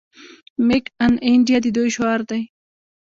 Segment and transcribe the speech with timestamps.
[0.67, 2.41] میک ان انډیا د دوی شعار دی.